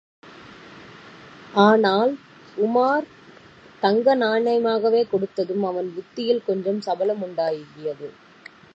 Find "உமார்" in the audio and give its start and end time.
2.57-3.07